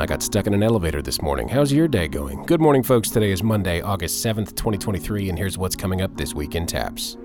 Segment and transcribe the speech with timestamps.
[0.00, 1.48] I got stuck in an elevator this morning.
[1.48, 2.44] How's your day going?
[2.44, 3.10] Good morning, folks.
[3.10, 7.18] Today is Monday, August 7th, 2023, and here's what's coming up this week in TAPPS.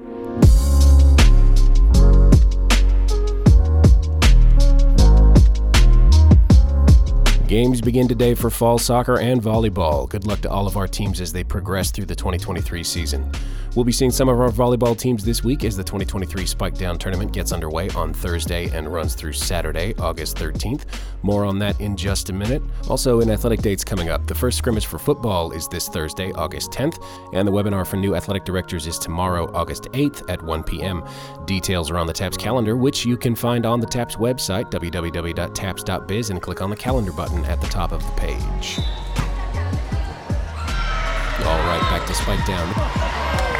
[7.47, 10.09] Games begin today for fall soccer and volleyball.
[10.09, 13.31] Good luck to all of our teams as they progress through the 2023 season.
[13.75, 17.33] We'll be seeing some of our volleyball teams this week as the 2023 Spikedown tournament
[17.33, 20.85] gets underway on Thursday and runs through Saturday, August 13th.
[21.21, 22.63] More on that in just a minute.
[22.89, 26.71] Also, in athletic dates coming up, the first scrimmage for football is this Thursday, August
[26.71, 31.03] 10th, and the webinar for new athletic directors is tomorrow, August 8th at 1 p.m.
[31.45, 36.29] Details are on the TAPPS calendar, which you can find on the TAPPS website, www.tapps.biz,
[36.29, 38.79] and click on the calendar button at the top of the page.
[41.45, 43.54] All right, back to Spikedown.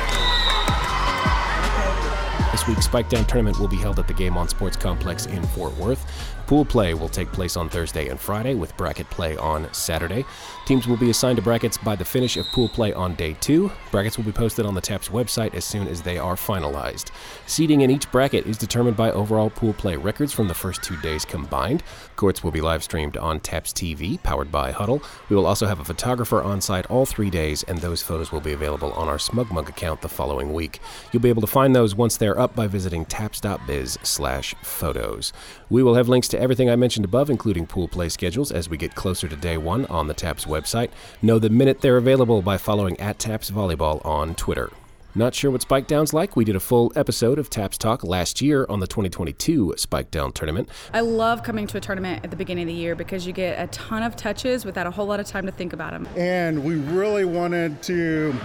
[2.55, 5.75] This week's Spikedown tournament will be held at the Game On Sports Complex in Fort
[5.75, 6.06] Worth.
[6.48, 10.23] Pool play will take place on Thursday and Friday, with bracket play on Saturday.
[10.66, 13.72] Teams will be assigned to brackets by the finish of pool play on day two.
[13.89, 17.09] Brackets will be posted on the TAPPS website as soon as they are finalized.
[17.48, 20.95] Seating in each bracket is determined by overall pool play records from the first two
[21.02, 21.81] days combined.
[22.16, 25.03] Courts will be live streamed on TAPPS TV, powered by Hudl.
[25.30, 28.39] We will also have a photographer on site all three days, and those photos will
[28.39, 30.80] be available on our SmugMug account the following week.
[31.11, 35.32] You'll be able to find those once they're up by visiting tapps.biz slash photos.
[35.70, 38.76] We will have links to everything I mentioned above, including pool play schedules, as we
[38.76, 40.90] get closer to day one on the TAPPS website.
[41.22, 44.70] Know the minute they're available by following at TAPPS Volleyball on Twitter.
[45.18, 46.36] Not sure what Spikedown's like?
[46.36, 50.68] We did a full episode of TAPPS Talk last year on the 2022 Spikedown tournament.
[50.94, 53.58] I love coming to a tournament at the beginning of the year because you get
[53.58, 56.06] a ton of touches without a whole lot of time to think about them.
[56.18, 58.36] And we really wanted to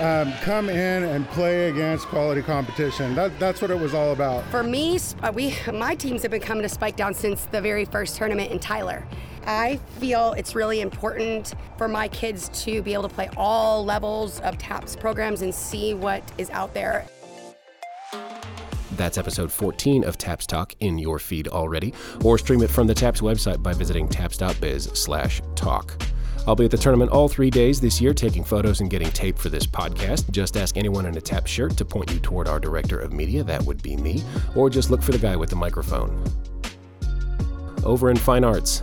[0.00, 3.14] um, come in and play against quality competition.
[3.14, 4.44] That, that's what it was all about.
[4.50, 8.16] For me, uh, we my teams have been coming to Spikedown since the very first
[8.16, 9.06] tournament in Tyler.
[9.46, 14.40] I feel it's really important for my kids to be able to play all levels
[14.40, 17.06] of TAPPS programs and see what is out there.
[18.96, 21.92] That's episode 14 of TAPPS Talk in your feed already,
[22.24, 26.05] or stream it from the TAPPS website by visiting tapps.biz slash talk.
[26.46, 29.36] I'll be at the tournament all three days this year, taking photos and getting tape
[29.36, 30.30] for this podcast.
[30.30, 33.42] Just ask anyone in a tap shirt to point you toward our director of media,
[33.42, 34.22] that would be me,
[34.54, 36.24] or just look for the guy with the microphone.
[37.84, 38.82] Over in fine arts,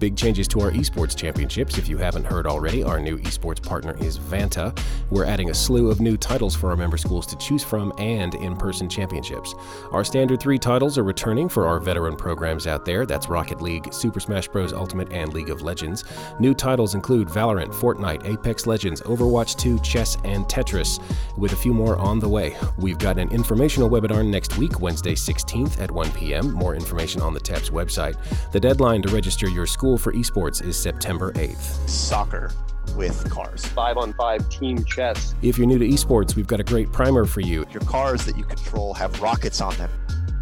[0.00, 1.76] Big changes to our esports championships.
[1.76, 4.74] If you haven't heard already, our new esports partner is Vanta.
[5.10, 8.34] We're adding a slew of new titles for our member schools to choose from and
[8.36, 9.54] in person championships.
[9.92, 13.92] Our standard three titles are returning for our veteran programs out there that's Rocket League,
[13.92, 14.72] Super Smash Bros.
[14.72, 16.04] Ultimate, and League of Legends.
[16.38, 20.98] New titles include Valorant, Fortnite, Apex Legends, Overwatch 2, Chess, and Tetris,
[21.36, 22.56] with a few more on the way.
[22.78, 26.52] We've got an informational webinar next week, Wednesday 16th at 1 p.m.
[26.52, 28.16] More information on the TAPPS website.
[28.52, 31.88] The deadline to register your school school for esports is September 8th.
[31.88, 32.52] Soccer
[32.94, 33.66] with cars.
[33.66, 35.34] Five on five team chess.
[35.42, 37.66] If you're new to esports, we've got a great primer for you.
[37.72, 39.90] Your cars that you control have rockets on them.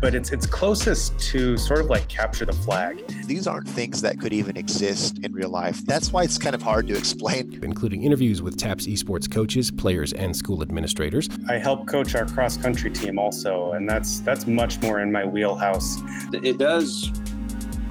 [0.03, 3.03] But it's it's closest to sort of like capture the flag.
[3.27, 5.85] These aren't things that could even exist in real life.
[5.87, 7.59] That's why it's kind of hard to explain.
[7.63, 11.29] Including interviews with TAPPS esports coaches, players, and school administrators.
[11.49, 15.25] I help coach our cross country team also, and that's that's much more in my
[15.25, 15.97] wheelhouse.
[16.33, 17.11] It does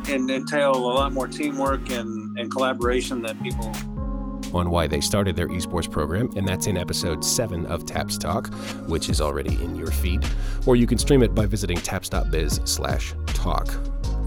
[0.10, 3.72] and entail a lot more teamwork and, and collaboration than people
[4.54, 8.54] on why they started their esports program, and that's in episode 7 of TAPPS Talk,
[8.88, 10.26] which is already in your feed.
[10.66, 13.68] Or you can stream it by visiting tapps.biz slash talk.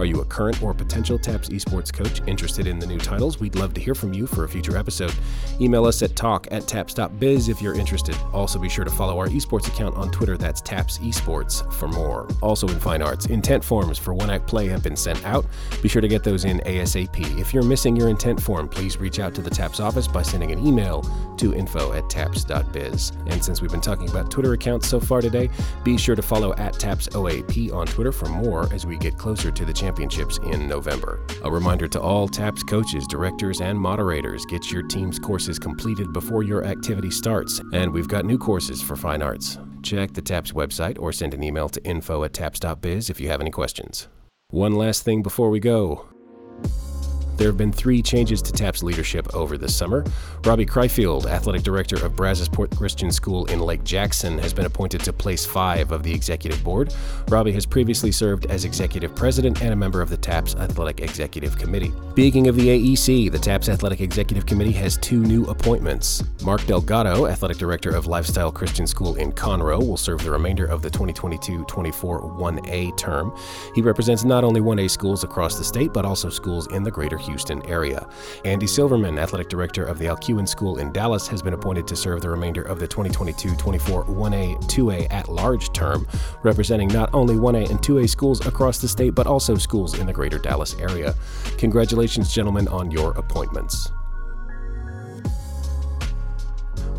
[0.00, 3.38] Are you a current or potential TAPPS esports coach interested in the new titles?
[3.38, 5.12] We'd love to hear from you for a future episode.
[5.61, 8.16] Email us at talk at tapps.biz if you're interested.
[8.33, 10.39] Also, be sure to follow our esports account on Twitter.
[10.39, 12.27] That's TAPPS Esports for more.
[12.41, 15.44] Also, in fine arts, intent forms for one act play have been sent out.
[15.83, 17.39] Be sure to get those in ASAP.
[17.39, 20.50] If you're missing your intent form, please reach out to the TAPPS office by sending
[20.50, 21.03] an email
[21.37, 23.12] to info at tapps.biz.
[23.27, 25.50] And since we've been talking about Twitter accounts so far today,
[25.84, 29.65] be sure to follow at TAPPSOAP on Twitter for more as we get closer to
[29.66, 31.21] the championship championships in November.
[31.42, 36.45] A reminder to all TAPPS coaches, directors, and moderators get your team's courses completed before
[36.45, 37.60] your activity starts.
[37.72, 39.59] And we've got new courses for fine arts.
[39.83, 43.41] Check the TAPPS website or send an email to info at tapps.biz if you have
[43.41, 44.07] any questions.
[44.51, 46.07] One last thing before we go.
[47.41, 50.04] There have been three changes to TAP's leadership over the summer.
[50.45, 55.13] Robbie Kryfield, athletic director of Brazosport Christian School in Lake Jackson, has been appointed to
[55.15, 56.92] place five of the executive board.
[57.28, 61.57] Robbie has previously served as executive president and a member of the TAPPS Athletic Executive
[61.57, 61.95] Committee.
[62.10, 66.22] Speaking of the AEC, the TAPPS Athletic Executive Committee has two new appointments.
[66.45, 70.83] Mark Delgado, athletic director of Lifestyle Christian School in Conroe, will serve the remainder of
[70.83, 73.34] the 2022 24 1A term.
[73.75, 77.16] He represents not only 1A schools across the state, but also schools in the greater
[77.16, 78.06] Houston Houston area.
[78.44, 82.21] Andy Silverman, athletic director of the Alcuin School in Dallas, has been appointed to serve
[82.21, 86.06] the remainder of the 2022 24 1A 2A at large term,
[86.42, 90.12] representing not only 1A and 2A schools across the state, but also schools in the
[90.12, 91.15] greater Dallas area.
[91.59, 93.92] Congratulations, gentlemen, on your appointments.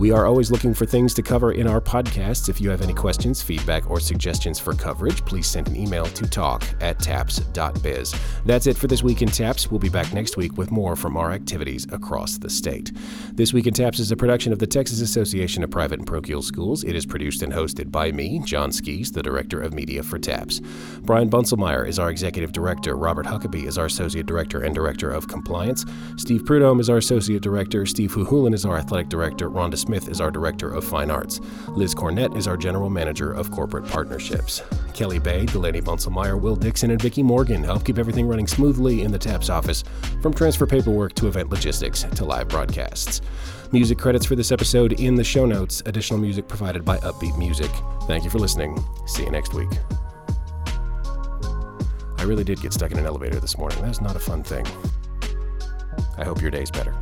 [0.01, 2.49] We are always looking for things to cover in our podcasts.
[2.49, 6.27] If you have any questions, feedback, or suggestions for coverage, please send an email to
[6.27, 8.15] talk at tapps.biz.
[8.43, 9.69] That's it for this week in TAPPS.
[9.69, 12.91] We'll be back next week with more from our activities across the state.
[13.33, 16.41] This Week in TAPPS is a production of the Texas Association of Private and Parochial
[16.41, 16.83] Schools.
[16.83, 20.61] It is produced and hosted by me, John Skies, the Director of Media for TAPPS.
[21.01, 22.95] Brian Bunselmeyer is our Executive Director.
[22.97, 25.85] Robert Huckabee is our Associate Director and Director of Compliance.
[26.17, 27.85] Steve Prudhomme is our Associate Director.
[27.85, 29.47] Steve Huhulan is our Athletic Director.
[29.47, 31.41] Rhonda Smith Smith is our Director of Fine Arts.
[31.67, 34.61] Liz Cornett is our General Manager of Corporate Partnerships.
[34.93, 39.11] Kelly Bay, Delaney Bunselmeyer, Will Dixon, and Vicki Morgan help keep everything running smoothly in
[39.11, 39.83] the TAPPS office,
[40.21, 43.19] from transfer paperwork to event logistics to live broadcasts.
[43.73, 45.83] Music credits for this episode in the show notes.
[45.85, 47.69] Additional music provided by Upbeat Music.
[48.07, 48.81] Thank you for listening.
[49.07, 49.71] See you next week.
[52.17, 53.81] I really did get stuck in an elevator this morning.
[53.81, 54.65] That's not a fun thing.
[56.17, 56.95] I hope your day's better.